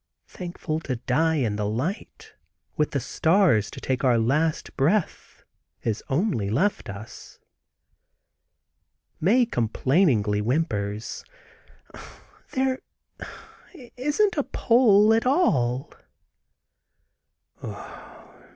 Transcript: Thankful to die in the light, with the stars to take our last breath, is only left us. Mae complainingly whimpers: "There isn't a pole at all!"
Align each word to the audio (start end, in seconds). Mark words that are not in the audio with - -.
Thankful 0.25 0.79
to 0.79 0.95
die 0.95 1.35
in 1.35 1.57
the 1.57 1.67
light, 1.67 2.33
with 2.75 2.89
the 2.89 2.99
stars 2.99 3.69
to 3.69 3.79
take 3.79 4.03
our 4.03 4.17
last 4.17 4.75
breath, 4.75 5.43
is 5.83 6.01
only 6.09 6.49
left 6.49 6.89
us. 6.89 7.37
Mae 9.19 9.45
complainingly 9.45 10.39
whimpers: 10.41 11.23
"There 12.53 12.79
isn't 13.95 14.37
a 14.37 14.43
pole 14.43 15.13
at 15.13 15.27
all!" 15.27 15.93